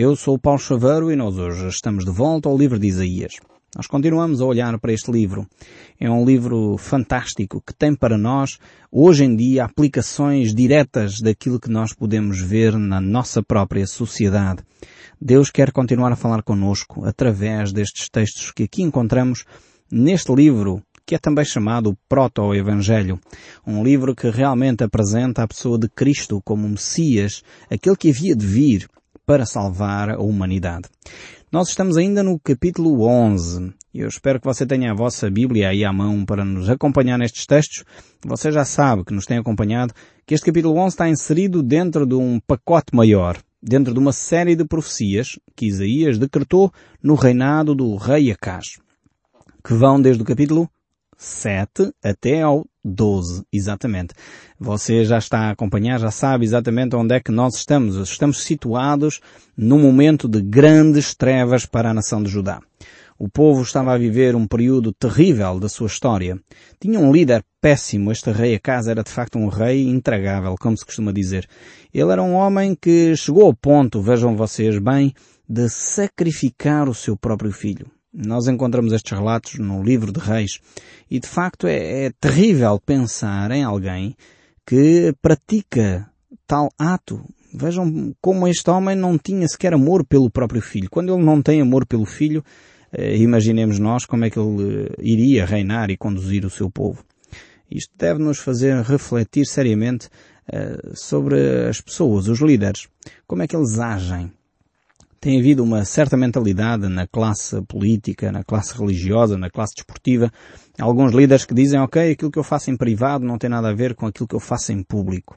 [0.00, 3.32] Eu sou o Paulo Chaveiro e nós hoje estamos de volta ao livro de Isaías.
[3.74, 5.44] Nós continuamos a olhar para este livro.
[5.98, 8.60] É um livro fantástico que tem para nós,
[8.92, 14.62] hoje em dia, aplicações diretas daquilo que nós podemos ver na nossa própria sociedade.
[15.20, 19.44] Deus quer continuar a falar conosco através destes textos que aqui encontramos
[19.90, 23.18] neste livro que é também chamado Proto-Evangelho,
[23.66, 28.46] um livro que realmente apresenta a pessoa de Cristo como Messias, aquele que havia de
[28.46, 28.86] vir
[29.28, 30.88] para salvar a humanidade.
[31.52, 33.74] Nós estamos ainda no capítulo 11.
[33.92, 37.44] Eu espero que você tenha a vossa Bíblia aí à mão para nos acompanhar nestes
[37.44, 37.84] textos.
[38.24, 39.92] Você já sabe que nos tem acompanhado
[40.24, 44.56] que este capítulo 11 está inserido dentro de um pacote maior, dentro de uma série
[44.56, 46.72] de profecias que Isaías decretou
[47.02, 48.78] no reinado do rei Acaz,
[49.62, 50.70] que vão desde o capítulo
[51.18, 54.14] 7 até ao 12, exatamente.
[54.58, 57.96] Você já está a acompanhar, já sabe exatamente onde é que nós estamos.
[57.96, 59.20] Estamos situados
[59.56, 62.60] num momento de grandes trevas para a nação de Judá.
[63.18, 66.38] O povo estava a viver um período terrível da sua história.
[66.80, 68.12] Tinha um líder péssimo.
[68.12, 71.48] Este rei Acaz era de facto um rei intragável, como se costuma dizer.
[71.92, 75.12] Ele era um homem que chegou ao ponto, vejam vocês bem,
[75.48, 77.97] de sacrificar o seu próprio filho.
[78.12, 80.60] Nós encontramos estes relatos no livro de Reis
[81.10, 84.16] e de facto é, é terrível pensar em alguém
[84.66, 86.10] que pratica
[86.46, 87.22] tal ato.
[87.52, 90.90] Vejam como este homem não tinha sequer amor pelo próprio filho.
[90.90, 92.42] Quando ele não tem amor pelo filho,
[92.92, 97.04] eh, imaginemos nós como é que ele eh, iria reinar e conduzir o seu povo.
[97.70, 100.08] Isto deve nos fazer refletir seriamente
[100.50, 102.88] eh, sobre as pessoas, os líderes.
[103.26, 104.32] Como é que eles agem?
[105.20, 110.32] Tem havido uma certa mentalidade na classe política, na classe religiosa, na classe desportiva.
[110.78, 113.74] Alguns líderes que dizem, ok, aquilo que eu faço em privado não tem nada a
[113.74, 115.36] ver com aquilo que eu faço em público.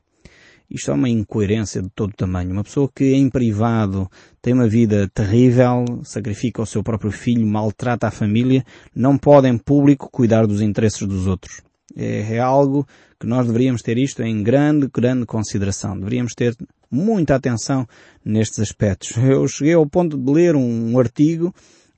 [0.69, 2.51] Isto é uma incoerência de todo tamanho.
[2.51, 4.09] Uma pessoa que em privado
[4.41, 8.63] tem uma vida terrível, sacrifica o seu próprio filho, maltrata a família,
[8.95, 11.61] não pode em público cuidar dos interesses dos outros.
[11.93, 12.88] É, é algo
[13.19, 15.97] que nós deveríamos ter isto em grande, grande consideração.
[15.97, 16.56] Deveríamos ter
[16.91, 17.88] muita atenção
[18.24, 19.16] nestes aspectos.
[19.18, 21.53] Eu cheguei ao ponto de ler um artigo,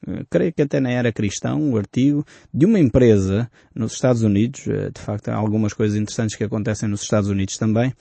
[0.07, 4.67] eh, creio que até nem era cristão, um artigo de uma empresa nos Estados Unidos,
[4.67, 7.93] eh, de facto há algumas coisas interessantes que acontecem nos Estados Unidos também,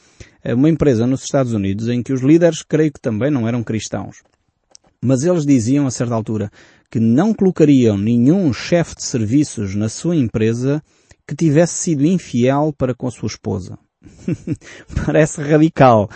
[0.44, 3.62] eh, uma empresa nos Estados Unidos em que os líderes creio que também não eram
[3.62, 4.22] cristãos.
[5.04, 6.50] Mas eles diziam a certa altura
[6.90, 10.82] que não colocariam nenhum chefe de serviços na sua empresa
[11.26, 13.78] que tivesse sido infiel para com a sua esposa.
[15.06, 16.08] Parece radical,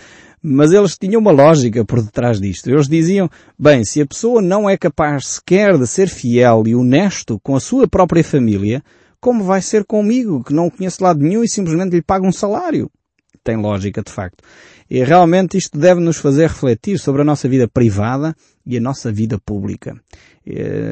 [0.48, 2.70] mas eles tinham uma lógica por detrás disto.
[2.70, 7.40] Eles diziam, bem, se a pessoa não é capaz sequer de ser fiel e honesto
[7.42, 8.80] com a sua própria família,
[9.20, 12.88] como vai ser comigo, que não conheço lado nenhum e simplesmente lhe paga um salário?
[13.42, 14.44] Tem lógica, de facto.
[14.88, 18.32] E realmente isto deve nos fazer refletir sobre a nossa vida privada
[18.64, 20.00] e a nossa vida pública.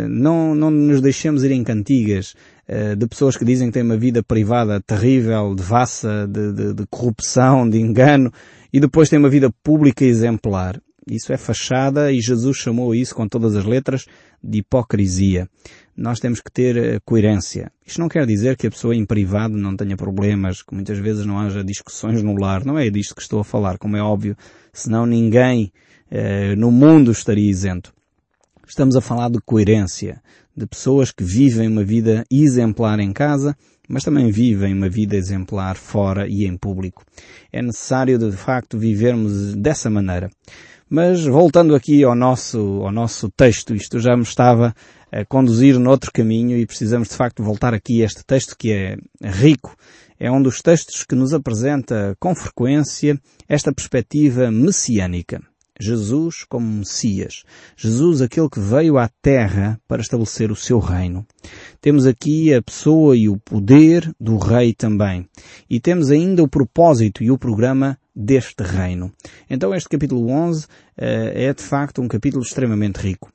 [0.09, 2.35] Não, não nos deixemos ir em cantigas
[2.67, 6.87] eh, de pessoas que dizem que têm uma vida privada terrível, devassa, de, de, de
[6.89, 8.33] corrupção, de engano,
[8.75, 10.81] e depois têm uma vida pública exemplar.
[11.09, 14.05] Isso é fachada e Jesus chamou isso com todas as letras
[14.43, 15.49] de hipocrisia.
[15.97, 17.71] Nós temos que ter eh, coerência.
[17.87, 21.25] Isto não quer dizer que a pessoa em privado não tenha problemas, que muitas vezes
[21.25, 22.65] não haja discussões no lar.
[22.65, 24.37] Não é disto que estou a falar, como é óbvio.
[24.73, 25.73] Senão ninguém
[26.11, 27.95] eh, no mundo estaria isento.
[28.67, 30.21] Estamos a falar de coerência,
[30.57, 33.57] de pessoas que vivem uma vida exemplar em casa,
[33.89, 37.05] mas também vivem uma vida exemplar fora e em público.
[37.53, 40.31] É necessário de facto vivermos dessa maneira.
[40.89, 44.75] Mas voltando aqui ao nosso, ao nosso texto, isto já me estava
[45.13, 48.97] a conduzir noutro caminho e precisamos de facto voltar aqui a este texto que é
[49.23, 49.77] rico.
[50.19, 55.41] É um dos textos que nos apresenta com frequência esta perspectiva messiânica.
[55.81, 57.43] Jesus como Messias.
[57.77, 61.27] Jesus, aquele que veio à Terra para estabelecer o seu reino.
[61.81, 65.29] Temos aqui a pessoa e o poder do Rei também.
[65.69, 69.13] E temos ainda o propósito e o programa deste reino.
[69.51, 73.33] Então este capítulo 11 uh, eh, é de facto um capítulo extremamente rico.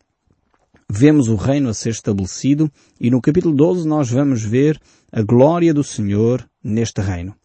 [0.90, 4.80] Vemos o reino a ser estabelecido e no capítulo 12 nós vamos ver
[5.12, 7.36] a glória do Senhor neste reino.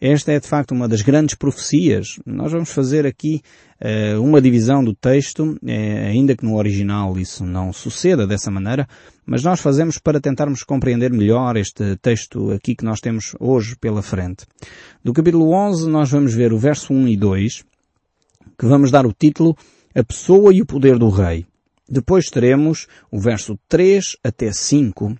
[0.00, 2.18] Esta é de facto uma das grandes profecias.
[2.24, 3.42] Nós vamos fazer aqui
[3.80, 8.88] uh, uma divisão do texto, uh, ainda que no original isso não suceda dessa maneira,
[9.26, 14.02] mas nós fazemos para tentarmos compreender melhor este texto aqui que nós temos hoje pela
[14.02, 14.46] frente.
[15.04, 17.64] Do capítulo 11 nós vamos ver o verso 1 e 2,
[18.58, 19.56] que vamos dar o título
[19.94, 21.46] A Pessoa e o Poder do Rei.
[21.88, 25.16] Depois teremos o verso 3 até 5,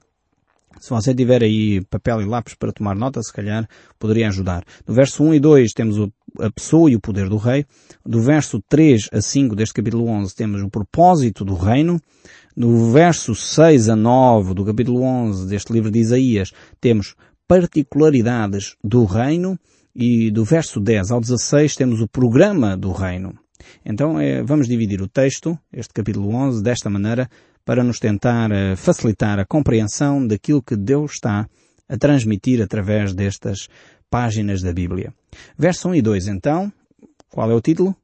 [0.80, 3.68] Se você tiver aí papel e lápis para tomar nota, se calhar
[3.98, 4.64] poderia ajudar.
[4.88, 7.66] No verso 1 e 2 temos a pessoa e o poder do rei.
[8.04, 12.00] Do verso 3 a 5 deste capítulo 11 temos o propósito do reino.
[12.56, 16.50] No verso 6 a 9 do capítulo 11 deste livro de Isaías
[16.80, 17.14] temos
[17.46, 19.58] particularidades do reino.
[19.94, 23.34] E do verso 10 ao 16 temos o programa do reino.
[23.84, 27.28] Então é, vamos dividir o texto, este capítulo 11, desta maneira
[27.64, 31.48] para nos tentar eh, facilitar a compreensão daquilo que Deus está
[31.88, 33.68] a transmitir através destas
[34.08, 35.12] páginas da Bíblia.
[35.56, 36.72] Verso 1 e 2, então,
[37.30, 37.94] qual é o título?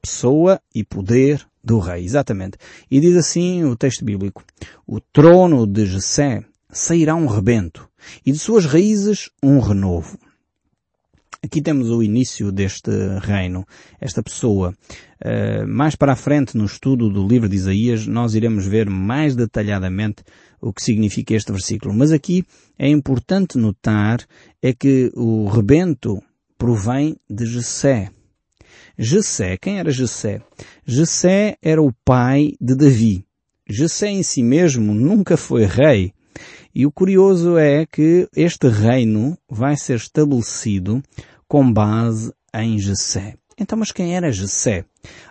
[0.00, 2.56] Pessoa e poder do rei, exatamente.
[2.90, 4.44] E diz assim o texto bíblico:
[4.86, 7.88] O trono de Jessé sairá um rebento,
[8.24, 10.18] e de suas raízes um renovo.
[11.40, 12.90] Aqui temos o início deste
[13.20, 13.64] reino,
[14.00, 14.74] esta pessoa.
[15.24, 19.36] Uh, mais para a frente, no estudo do livro de Isaías, nós iremos ver mais
[19.36, 20.24] detalhadamente
[20.60, 21.94] o que significa este versículo.
[21.94, 22.44] Mas aqui
[22.76, 24.18] é importante notar
[24.60, 26.20] é que o rebento
[26.58, 28.10] provém de Jessé.
[28.98, 30.42] Jessé, quem era Jessé?
[30.84, 33.24] Jessé era o pai de Davi.
[33.68, 36.12] Jessé em si mesmo nunca foi rei,
[36.78, 41.02] e o curioso é que este reino vai ser estabelecido
[41.48, 43.34] com base em Jessé.
[43.58, 44.84] Então, mas quem era Jessé?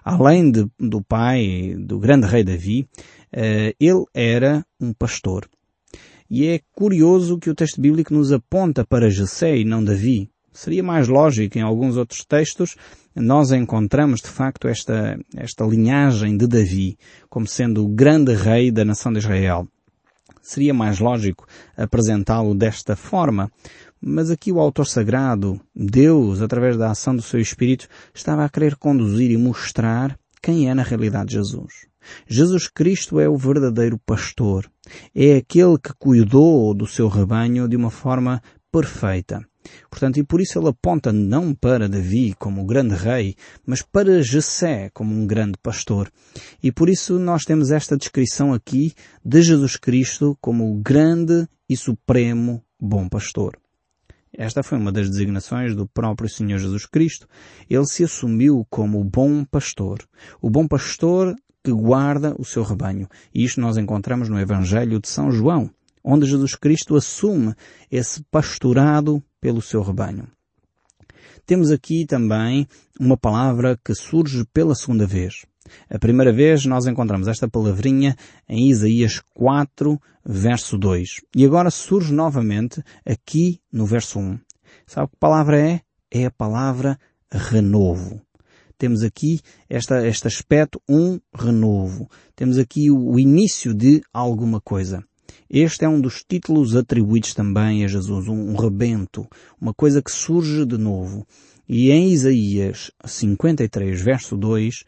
[0.03, 2.85] Além de, do pai do grande rei Davi,
[3.33, 5.47] uh, ele era um pastor.
[6.29, 10.29] E é curioso que o texto bíblico nos aponta para Jessé e não Davi.
[10.51, 12.75] Seria mais lógico em alguns outros textos
[13.15, 16.97] nós encontramos de facto esta, esta linhagem de Davi
[17.29, 19.65] como sendo o grande rei da nação de Israel
[20.47, 21.45] seria mais lógico
[21.75, 23.51] apresentá-lo desta forma.
[23.99, 28.75] Mas aqui o autor sagrado, Deus, através da ação do seu Espírito, estava a querer
[28.75, 31.88] conduzir e mostrar quem é na realidade Jesus.
[32.25, 34.69] Jesus Cristo é o verdadeiro pastor.
[35.13, 38.41] É aquele que cuidou do seu rebanho de uma forma
[38.71, 39.45] perfeita.
[39.90, 43.36] Portanto, e por isso ele aponta não para Davi como o grande rei,
[43.66, 46.12] mas para Jessé como um grande pastor.
[46.62, 48.94] E por isso nós temos esta descrição aqui
[49.24, 53.58] de Jesus Cristo como o grande e supremo bom pastor.
[54.38, 57.28] Esta foi uma das designações do próprio Senhor Jesus Cristo.
[57.68, 60.00] Ele se assumiu como o bom pastor.
[60.40, 63.10] O bom pastor que guarda o seu rebanho.
[63.34, 65.69] E isto nós encontramos no Evangelho de São João,
[66.07, 67.54] onde Jesus Cristo assume
[67.92, 70.25] esse pastorado pelo seu rebanho.
[71.45, 72.65] Temos aqui também
[72.98, 75.45] uma palavra que surge pela segunda vez.
[75.89, 78.15] A primeira vez nós encontramos esta palavrinha
[78.48, 81.09] em Isaías 4, verso 2.
[81.36, 84.39] E agora surge novamente aqui no verso 1.
[84.86, 85.81] Sabe que palavra é?
[86.09, 86.98] É a palavra
[87.30, 88.21] renovo.
[88.77, 92.09] Temos aqui esta, este aspecto, um renovo.
[92.33, 95.04] Temos aqui o, o início de alguma coisa.
[95.50, 99.27] Este é um dos títulos atribuídos também a Jesus, um rebento,
[99.59, 101.25] uma coisa que surge de novo.
[101.68, 104.83] E em Isaías 53, verso 2,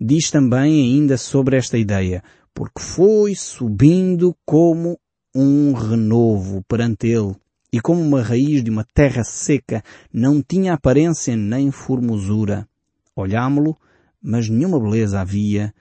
[0.00, 4.98] diz também ainda sobre esta ideia, porque foi subindo como
[5.34, 7.34] um renovo perante ele,
[7.72, 9.82] e como uma raiz de uma terra seca,
[10.12, 12.68] não tinha aparência nem formosura.
[13.16, 13.76] Olhámo-lo,
[14.22, 15.74] mas nenhuma beleza havia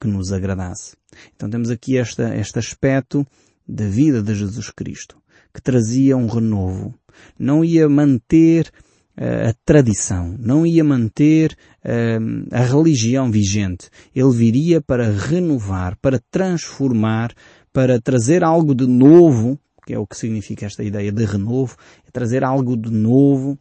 [0.00, 0.96] que nos agradasse.
[1.34, 3.26] Então temos aqui esta, este aspecto
[3.66, 5.16] da vida de Jesus Cristo,
[5.52, 6.94] que trazia um renovo.
[7.38, 8.70] Não ia manter
[9.16, 13.88] uh, a tradição, não ia manter uh, a religião vigente.
[14.14, 17.32] Ele viria para renovar, para transformar,
[17.72, 22.10] para trazer algo de novo, que é o que significa esta ideia de renovo, é
[22.10, 23.58] trazer algo de novo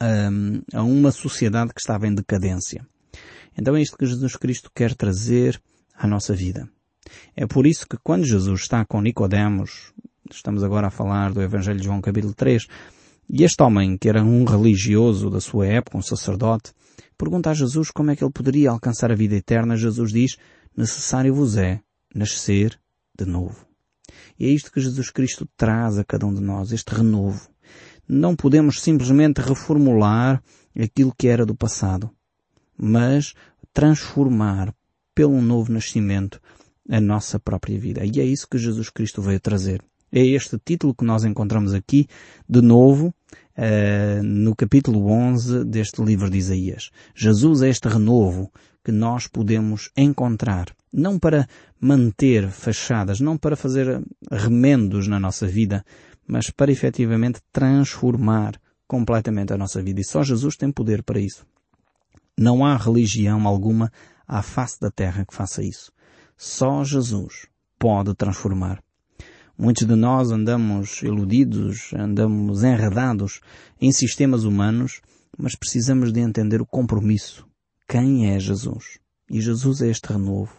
[0.00, 0.30] eh,
[0.72, 2.86] a uma sociedade que estava em decadência.
[3.56, 5.60] Então é isto que Jesus Cristo quer trazer
[6.00, 6.68] à nossa vida.
[7.36, 9.92] É por isso que quando Jesus está com Nicodemos,
[10.30, 12.66] estamos agora a falar do Evangelho de João capítulo 3,
[13.28, 16.72] e este homem, que era um religioso da sua época, um sacerdote,
[17.18, 19.76] pergunta a Jesus como é que ele poderia alcançar a vida eterna.
[19.76, 20.36] Jesus diz,
[20.76, 21.80] necessário vos é
[22.14, 22.80] nascer
[23.16, 23.66] de novo.
[24.38, 27.48] E é isto que Jesus Cristo traz a cada um de nós, este renovo.
[28.08, 30.42] Não podemos simplesmente reformular
[30.76, 32.10] aquilo que era do passado,
[32.76, 33.34] mas
[33.72, 34.74] transformar
[35.14, 36.40] pelo novo nascimento
[36.88, 38.02] a nossa própria vida.
[38.04, 39.82] E é isso que Jesus Cristo veio trazer.
[40.12, 42.08] É este título que nós encontramos aqui,
[42.48, 43.14] de novo,
[43.56, 46.90] uh, no capítulo 11 deste livro de Isaías.
[47.14, 48.50] Jesus é este renovo
[48.84, 51.46] que nós podemos encontrar, não para
[51.80, 55.84] manter fachadas, não para fazer remendos na nossa vida,
[56.26, 60.00] mas para efetivamente transformar completamente a nossa vida.
[60.00, 61.46] E só Jesus tem poder para isso.
[62.36, 63.92] Não há religião alguma
[64.30, 65.90] à face da terra que faça isso.
[66.36, 68.80] Só Jesus pode transformar.
[69.58, 73.40] Muitos de nós andamos iludidos, andamos enredados
[73.80, 75.00] em sistemas humanos,
[75.36, 77.44] mas precisamos de entender o compromisso.
[77.88, 79.00] Quem é Jesus?
[79.28, 80.54] E Jesus é este renovo.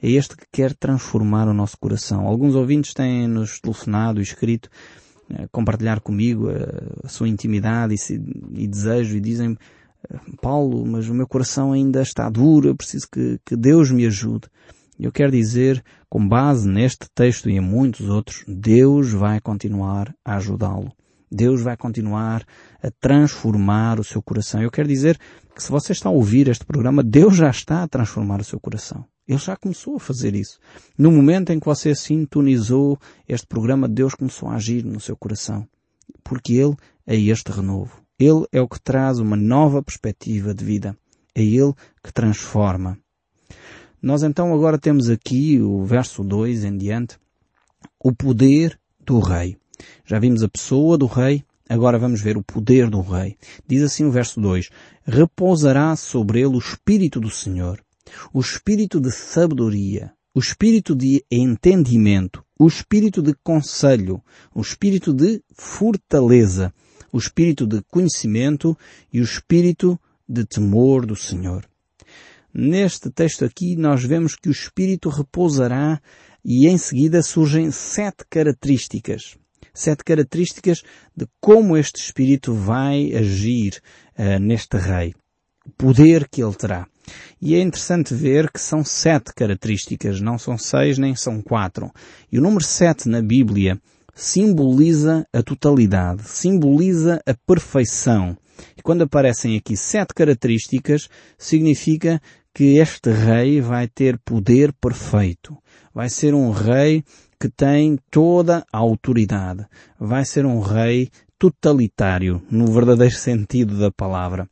[0.00, 2.24] É este que quer transformar o nosso coração.
[2.24, 4.70] Alguns ouvintes têm nos telefonado e escrito,
[5.28, 7.96] eh, compartilhar comigo a, a sua intimidade
[8.54, 9.58] e, desejo e dizem
[10.40, 14.48] Paulo, mas o meu coração ainda está duro, eu preciso que, que Deus me ajude.
[14.98, 20.36] Eu quero dizer, com base neste texto e em muitos outros, Deus vai continuar a
[20.36, 20.92] ajudá-lo.
[21.30, 22.44] Deus vai continuar
[22.82, 24.62] a transformar o seu coração.
[24.62, 25.18] Eu quero dizer
[25.54, 28.58] que se você está a ouvir este programa, Deus já está a transformar o seu
[28.58, 29.04] coração.
[29.26, 30.58] Ele já começou a fazer isso.
[30.96, 35.68] No momento em que você sintonizou este programa, Deus começou a agir no seu coração.
[36.24, 36.74] Porque Ele
[37.06, 38.07] é este renovo.
[38.18, 40.96] Ele é o que traz uma nova perspectiva de vida.
[41.34, 41.72] É Ele
[42.02, 42.98] que transforma.
[44.00, 47.16] Nós então agora temos aqui o verso 2 em diante,
[47.98, 49.56] o poder do rei.
[50.04, 53.36] Já vimos a pessoa do rei, agora vamos ver o poder do rei.
[53.66, 54.70] Diz assim o verso 2,
[55.04, 57.80] repousará sobre ele o Espírito do Senhor
[58.32, 64.22] o espírito de sabedoria, o espírito de entendimento, o espírito de conselho,
[64.54, 66.72] o espírito de fortaleza,
[67.12, 68.76] o espírito de conhecimento
[69.12, 69.98] e o espírito
[70.28, 71.68] de temor do Senhor.
[72.52, 76.00] Neste texto aqui nós vemos que o espírito repousará
[76.44, 79.36] e em seguida surgem sete características.
[79.72, 80.82] Sete características
[81.16, 83.80] de como este espírito vai agir
[84.18, 85.14] uh, neste rei.
[85.64, 86.86] O poder que ele terá.
[87.40, 91.92] E é interessante ver que são sete características, não são seis nem são quatro.
[92.32, 93.80] E o número sete na Bíblia
[94.18, 98.36] simboliza a totalidade, simboliza a perfeição.
[98.76, 101.08] E quando aparecem aqui sete características,
[101.38, 102.20] significa
[102.52, 105.56] que este rei vai ter poder perfeito.
[105.94, 107.04] Vai ser um rei
[107.38, 109.64] que tem toda a autoridade.
[110.00, 111.08] Vai ser um rei
[111.38, 114.48] totalitário, no verdadeiro sentido da palavra.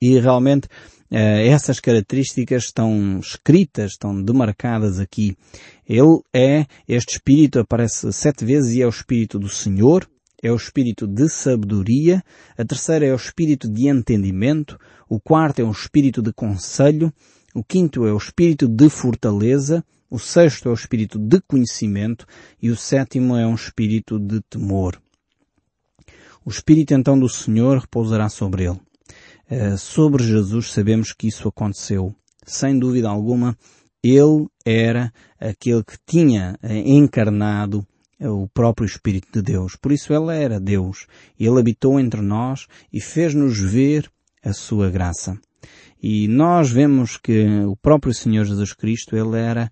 [0.00, 0.66] E realmente
[1.10, 5.36] essas características estão escritas, estão demarcadas aqui.
[5.88, 10.08] Ele é, este Espírito aparece sete vezes e é o Espírito do Senhor,
[10.42, 12.22] é o Espírito de sabedoria,
[12.56, 17.12] a terceira é o Espírito de entendimento, o quarto é o Espírito de conselho,
[17.54, 22.26] o quinto é o Espírito de fortaleza, o sexto é o Espírito de conhecimento
[22.62, 25.00] e o sétimo é um Espírito de temor.
[26.44, 28.87] O Espírito então do Senhor repousará sobre ele.
[29.50, 32.14] Eh, sobre Jesus sabemos que isso aconteceu.
[32.44, 33.56] Sem dúvida alguma,
[34.02, 37.86] ele era aquele que tinha eh, encarnado
[38.20, 39.74] eh, o próprio Espírito de Deus.
[39.74, 41.06] Por isso ele era Deus.
[41.40, 44.10] Ele habitou entre nós e fez-nos ver
[44.44, 45.38] a sua graça.
[46.00, 49.68] E nós vemos que o próprio Senhor Jesus Cristo, ele era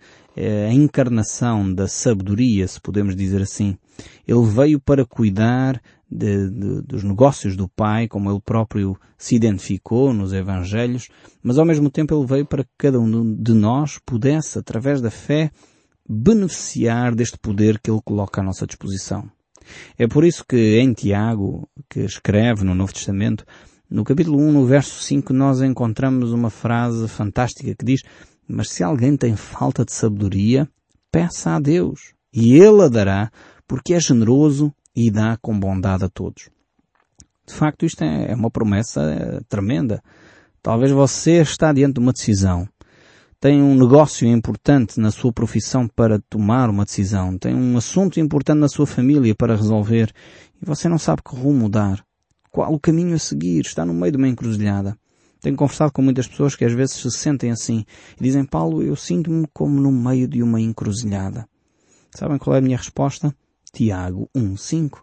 [0.68, 3.78] a encarnação da sabedoria, se podemos dizer assim.
[4.26, 10.12] Ele veio para cuidar de, de, dos negócios do Pai, como ele próprio se identificou
[10.12, 11.08] nos Evangelhos,
[11.42, 15.10] mas ao mesmo tempo ele veio para que cada um de nós pudesse, através da
[15.10, 15.50] fé,
[16.08, 19.28] beneficiar deste poder que ele coloca à nossa disposição.
[19.98, 23.44] É por isso que em Tiago, que escreve no Novo Testamento,
[23.90, 28.02] no capítulo 1, no verso 5, nós encontramos uma frase fantástica que diz,
[28.48, 30.68] mas se alguém tem falta de sabedoria,
[31.10, 33.30] peça a Deus, e Ele a dará,
[33.66, 36.48] porque é generoso e dá com bondade a todos.
[37.46, 40.02] De facto, isto é uma promessa eh, tremenda.
[40.62, 42.66] Talvez você está diante de uma decisão.
[43.38, 47.38] Tem um negócio importante na sua profissão para tomar uma decisão.
[47.38, 50.10] Tem um assunto importante na sua família para resolver.
[50.60, 52.04] E você não sabe que rumo dar.
[52.50, 53.60] Qual o caminho a seguir?
[53.60, 54.98] Está no meio de uma encruzilhada.
[55.40, 57.84] Tenho conversado com muitas pessoas que às vezes se sentem assim
[58.18, 61.46] e dizem, Paulo, eu sinto-me como no meio de uma encruzilhada.
[62.10, 63.32] Sabem qual é a minha resposta?
[63.76, 65.00] Tiago 1.5.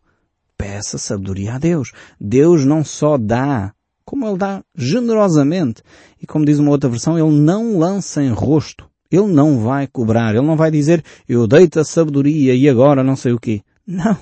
[0.58, 1.92] Peça sabedoria a Deus.
[2.20, 3.72] Deus não só dá,
[4.04, 5.84] como Ele dá generosamente.
[6.20, 8.90] E como diz uma outra versão, Ele não lança em rosto.
[9.12, 10.34] Ele não vai cobrar.
[10.34, 13.62] Ele não vai dizer, eu dei-te a sabedoria e agora não sei o quê.
[13.86, 14.18] Não.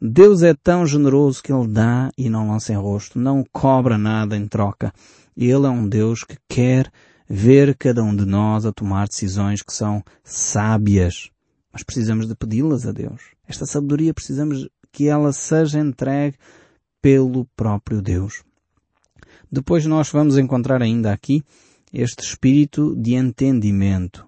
[0.00, 3.18] Deus é tão generoso que Ele dá e não lança em rosto.
[3.18, 4.94] Não cobra nada em troca.
[5.36, 6.90] Ele é um Deus que quer
[7.28, 11.33] ver cada um de nós a tomar decisões que são sábias.
[11.74, 13.20] Mas precisamos de pedi-las a Deus.
[13.48, 16.36] Esta sabedoria precisamos que ela seja entregue
[17.02, 18.44] pelo próprio Deus.
[19.50, 21.42] Depois nós vamos encontrar ainda aqui
[21.92, 24.24] este espírito de entendimento,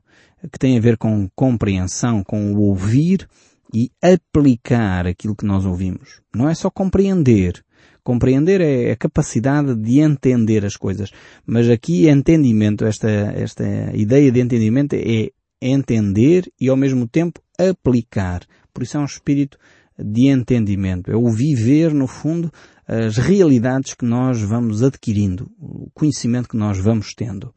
[0.52, 3.28] que tem a ver com compreensão, com o ouvir
[3.72, 6.20] e aplicar aquilo que nós ouvimos.
[6.34, 7.64] Não é só compreender.
[8.02, 11.10] Compreender é a capacidade de entender as coisas.
[11.44, 18.42] Mas aqui entendimento, esta, esta ideia de entendimento é entender e ao mesmo tempo aplicar.
[18.72, 19.58] Por isso é um espírito
[19.98, 21.10] de entendimento.
[21.10, 22.52] É o viver, no fundo,
[22.86, 27.52] as realidades que nós vamos adquirindo, o conhecimento que nós vamos tendo.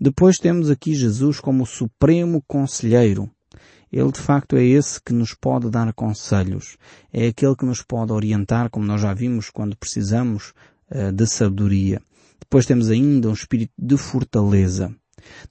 [0.00, 3.30] Depois temos aqui Jesus como o Supremo Conselheiro.
[3.92, 6.76] Ele de facto é esse que nos pode dar conselhos.
[7.12, 10.52] É aquele que nos pode orientar, como nós já vimos quando precisamos
[10.90, 12.02] uh, de sabedoria.
[12.40, 14.92] Depois temos ainda um espírito de fortaleza.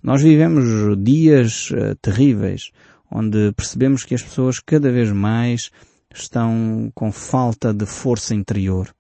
[0.02, 0.64] Nós vivemos
[1.02, 2.72] dias uh, terríveis,
[3.12, 5.70] onde percebemos que as pessoas cada vez mais
[6.14, 8.94] estão com falta de força interior.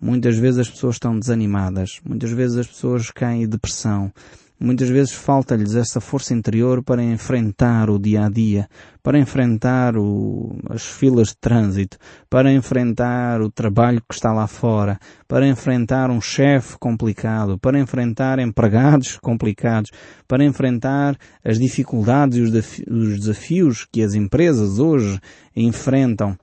[0.00, 4.12] Muitas vezes as pessoas estão desanimadas, muitas vezes as pessoas caem em depressão,
[4.58, 8.66] Muitas vezes falta-lhes essa força interior para enfrentar o dia a dia,
[9.02, 11.98] para enfrentar o, as filas de trânsito,
[12.30, 14.98] para enfrentar o trabalho que está lá fora,
[15.28, 19.90] para enfrentar um chefe complicado, para enfrentar empregados complicados,
[20.26, 25.20] para enfrentar as dificuldades e os desafios que as empresas hoje
[25.54, 26.34] enfrentam.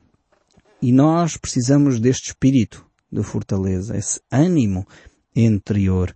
[0.80, 4.86] E nós precisamos deste espírito de fortaleza, esse ânimo
[5.36, 6.14] interior.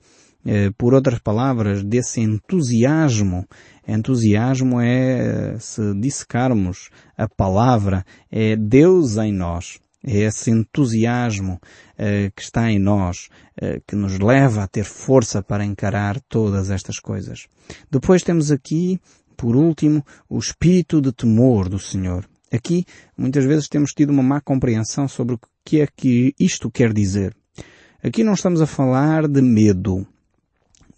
[0.50, 3.46] Eh, por outras palavras, desse entusiasmo.
[3.86, 9.78] Entusiasmo é, se dissecarmos a palavra, é Deus em nós.
[10.06, 13.28] É esse entusiasmo uh, que está em nós,
[13.62, 17.48] uh, que nos leva a ter força para encarar todas estas coisas.
[17.92, 19.02] Depois temos aqui,
[19.36, 22.26] por último, o espírito de temor do Senhor.
[22.54, 22.86] Aqui,
[23.18, 27.36] muitas vezes temos tido uma má compreensão sobre o que é que isto quer dizer.
[28.02, 30.08] Aqui não estamos a falar de medo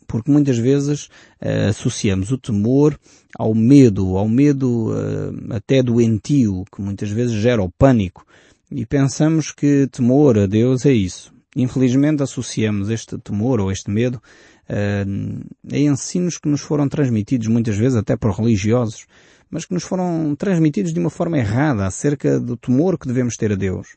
[0.10, 3.00] porque muitas vezes uh, associamos o temor
[3.38, 8.26] ao medo, ao medo uh, até doentio, que muitas vezes gera o pânico,
[8.72, 11.32] e pensamos que temor a Deus é isso.
[11.56, 17.78] Infelizmente associamos este temor ou este medo uh, a ensinos que nos foram transmitidos muitas
[17.78, 19.06] vezes até por religiosos,
[19.48, 23.52] mas que nos foram transmitidos de uma forma errada acerca do temor que devemos ter
[23.52, 23.90] a Deus.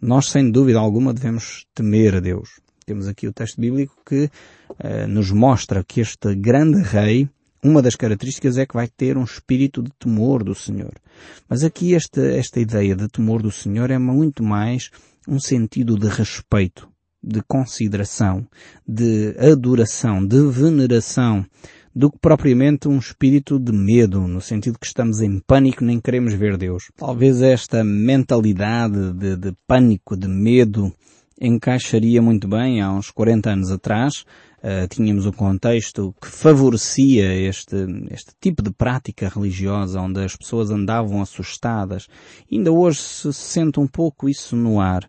[0.00, 2.63] Nós, sem dúvida alguma, devemos temer a Deus.
[2.84, 4.24] Temos aqui o texto bíblico que
[4.70, 7.28] uh, nos mostra que este grande rei,
[7.62, 10.92] uma das características é que vai ter um espírito de temor do Senhor.
[11.48, 14.90] Mas aqui esta, esta ideia de temor do Senhor é muito mais
[15.26, 16.88] um sentido de respeito,
[17.22, 18.46] de consideração,
[18.86, 21.46] de adoração, de veneração,
[21.94, 26.34] do que propriamente um espírito de medo, no sentido que estamos em pânico nem queremos
[26.34, 26.90] ver Deus.
[26.96, 30.92] Talvez esta mentalidade de, de pânico, de medo,
[31.40, 34.24] encaixaria muito bem há uns 40 anos atrás.
[34.62, 37.76] Uh, tínhamos o um contexto que favorecia este,
[38.10, 42.08] este tipo de prática religiosa onde as pessoas andavam assustadas.
[42.50, 45.06] Ainda hoje se sente um pouco isso no ar.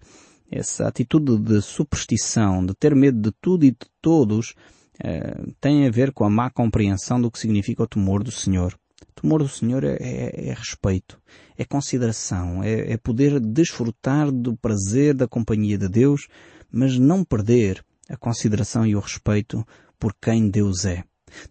[0.51, 4.53] Essa atitude de superstição, de ter medo de tudo e de todos,
[4.99, 8.77] uh, tem a ver com a má compreensão do que significa o temor do Senhor.
[9.25, 11.19] Temor do Senhor é, é, é respeito,
[11.57, 16.27] é consideração, é, é poder desfrutar do prazer da companhia de Deus,
[16.71, 19.65] mas não perder a consideração e o respeito
[19.97, 21.03] por quem Deus é.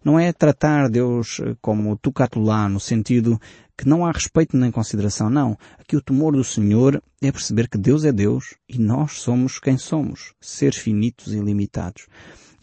[0.05, 3.37] Não é tratar Deus eh, como tucatulá, no sentido
[3.77, 5.57] que não há respeito nem consideração, não.
[5.77, 9.77] Aqui o temor do Senhor é perceber que Deus é Deus e nós somos quem
[9.77, 12.07] somos, seres finitos e limitados.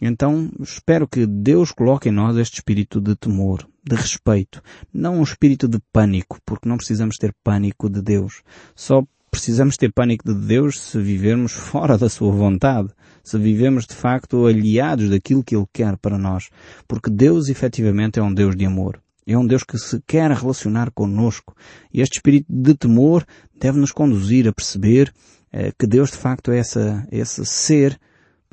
[0.05, 4.61] Então, espero que Deus coloque em nós este espírito de temor, de respeito,
[4.93, 8.41] não um espírito de pânico, porque não precisamos ter pânico de Deus.
[8.75, 12.89] Só precisamos ter pânico de Deus se vivermos fora da sua vontade,
[13.23, 16.49] se vivemos de facto aliados daquilo que Ele quer para nós,
[16.85, 19.01] porque Deus efetivamente é um Deus de amor.
[19.25, 21.55] É um Deus que se quer relacionar conosco.
[21.93, 23.25] E este espírito de temor
[23.57, 25.13] deve nos conduzir a perceber
[25.49, 27.97] eh, que Deus de facto é essa, esse ser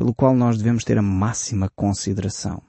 [0.00, 2.62] pelo qual nós devemos ter a máxima consideração.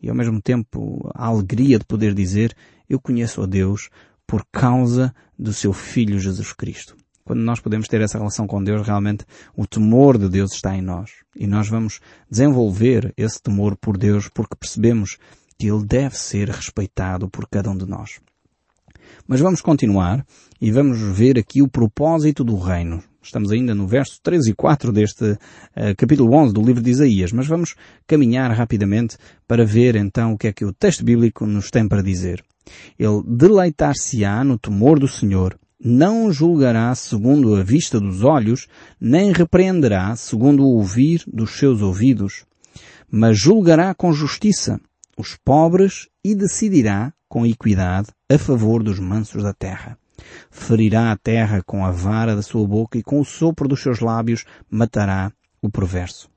[0.00, 2.56] E ao mesmo tempo a alegria de poder dizer,
[2.88, 3.90] eu conheço a Deus
[4.24, 6.96] por causa do seu Filho Jesus Cristo.
[7.24, 9.24] Quando nós podemos ter essa relação com Deus, realmente
[9.56, 11.10] o temor de Deus está em nós.
[11.34, 11.98] E nós vamos
[12.30, 15.18] desenvolver esse temor por Deus porque percebemos
[15.58, 18.20] que Ele deve ser respeitado por cada um de nós.
[19.26, 20.24] Mas vamos continuar
[20.60, 23.02] e vamos ver aqui o propósito do reino.
[23.22, 25.38] Estamos ainda no verso 3 e 4 deste uh,
[25.96, 27.74] capítulo 11 do livro de Isaías, mas vamos
[28.06, 32.02] caminhar rapidamente para ver então o que é que o texto bíblico nos tem para
[32.02, 32.42] dizer.
[32.98, 38.66] Ele deleitar-se-á no temor do Senhor, não julgará segundo a vista dos olhos,
[39.00, 42.44] nem repreenderá segundo o ouvir dos seus ouvidos,
[43.10, 44.80] mas julgará com justiça
[45.16, 49.98] os pobres e decidirá com equidade a favor dos mansos da terra.
[50.50, 54.00] Ferirá a terra com a vara da sua boca e com o sopro dos seus
[54.00, 56.28] lábios matará o perverso.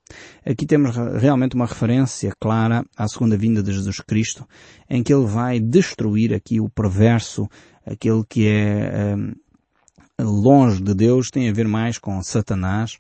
[0.46, 4.48] Aqui temos realmente uma referência clara à segunda vinda de Jesus Cristo,
[4.90, 7.48] em que ele vai destruir aqui o perverso,
[7.86, 9.34] aquele que é um,
[10.24, 12.98] longe de Deus tem a ver mais com Satanás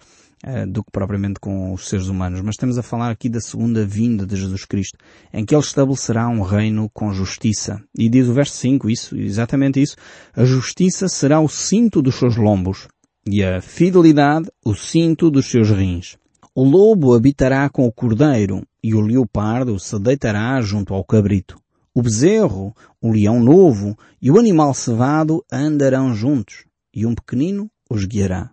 [0.67, 2.41] do que propriamente com os seres humanos.
[2.41, 4.97] Mas estamos a falar aqui da segunda vinda de Jesus Cristo,
[5.31, 7.81] em que Ele estabelecerá um reino com justiça.
[7.97, 9.95] E diz o verso 5 isso, exatamente isso.
[10.35, 12.87] A justiça será o cinto dos seus lombos
[13.25, 16.17] e a fidelidade o cinto dos seus rins.
[16.53, 21.55] O lobo habitará com o cordeiro e o leopardo se deitará junto ao cabrito.
[21.93, 28.05] O bezerro, o leão novo e o animal cevado andarão juntos e um pequenino os
[28.05, 28.51] guiará.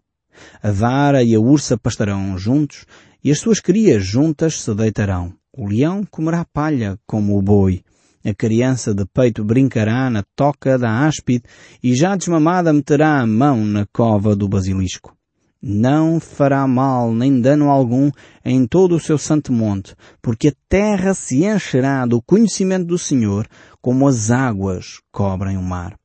[0.62, 2.84] A vara e a ursa pastarão juntos
[3.22, 5.32] e as suas crias juntas se deitarão.
[5.52, 7.82] O leão comerá palha como o boi.
[8.24, 11.44] A criança de peito brincará na toca da áspide
[11.82, 15.16] e já desmamada meterá a mão na cova do basilisco.
[15.60, 18.12] Não fará mal nem dano algum
[18.44, 23.48] em todo o seu santo monte, porque a terra se encherá do conhecimento do Senhor
[23.82, 25.97] como as águas cobrem o mar.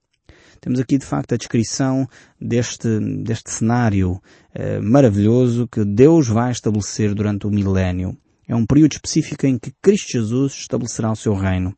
[0.64, 2.08] Temos aqui de facto a descrição
[2.40, 2.88] deste,
[3.22, 4.22] deste cenário
[4.56, 8.18] eh, maravilhoso que Deus vai estabelecer durante o milénio.
[8.48, 11.76] É um período específico em que Cristo Jesus estabelecerá o seu reino.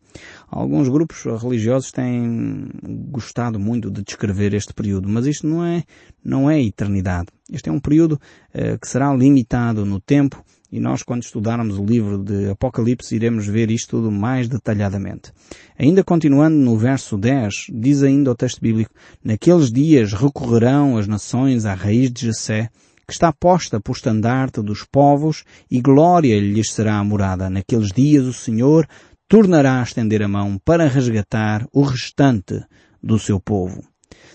[0.47, 2.69] Alguns grupos religiosos têm
[3.09, 5.83] gostado muito de descrever este período, mas isto não é,
[6.23, 7.29] não é eternidade.
[7.51, 8.21] Este é um período
[8.53, 10.45] eh, que será limitado no tempo
[10.75, 15.31] e nós, quando estudarmos o livro de Apocalipse, iremos ver isto tudo mais detalhadamente.
[15.79, 21.65] Ainda continuando no verso 10, diz ainda o texto bíblico, Naqueles dias recorrerão as nações
[21.65, 22.69] à raiz de Jessé,
[23.07, 27.49] que está posta por estandarte dos povos, e glória lhes será a morada.
[27.49, 28.85] Naqueles dias o Senhor
[29.29, 32.61] tornará a estender a mão para resgatar o restante
[33.01, 33.81] do seu povo.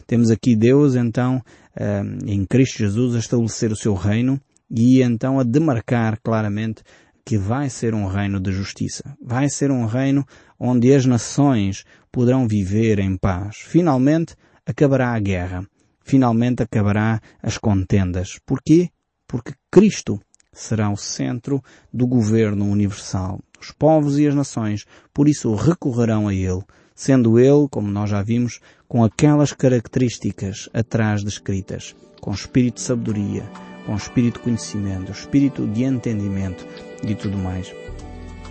[0.06, 1.42] Temos aqui Deus, então,
[1.76, 6.82] eh, em Cristo Jesus, a estabelecer o seu reino, e então a demarcar claramente
[7.24, 9.16] que vai ser um reino de justiça.
[9.22, 10.24] Vai ser um reino
[10.58, 13.56] onde as nações poderão viver em paz.
[13.58, 14.34] Finalmente
[14.66, 15.66] acabará a guerra.
[16.02, 18.38] Finalmente acabará as contendas.
[18.44, 18.90] Porquê?
[19.26, 20.20] Porque Cristo
[20.52, 23.40] será o centro do governo universal.
[23.60, 26.62] Os povos e as nações, por isso, recorrerão a Ele,
[26.94, 33.44] sendo Ele, como nós já vimos, com aquelas características atrás descritas, com espírito de sabedoria,
[33.86, 36.66] com espírito de conhecimento, espírito de entendimento
[37.02, 37.72] e tudo mais.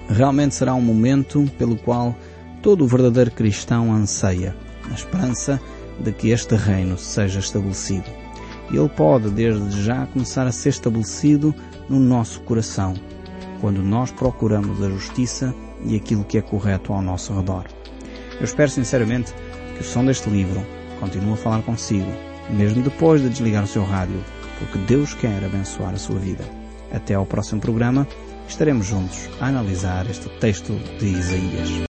[0.09, 2.15] Realmente será um momento pelo qual
[2.61, 4.55] todo o verdadeiro cristão anseia,
[4.89, 5.61] a esperança
[5.99, 8.09] de que este reino seja estabelecido.
[8.71, 11.53] E ele pode, desde já, começar a ser estabelecido
[11.87, 12.93] no nosso coração,
[13.61, 15.53] quando nós procuramos a justiça
[15.85, 17.65] e aquilo que é correto ao nosso redor.
[18.39, 19.33] Eu espero sinceramente
[19.75, 20.65] que o som deste livro
[20.99, 22.11] continue a falar consigo,
[22.49, 24.19] mesmo depois de desligar o seu rádio
[24.59, 26.43] porque Deus quer abençoar a sua vida.
[26.91, 28.07] Até ao próximo programa,
[28.47, 31.87] estaremos juntos a analisar este texto de Isaías.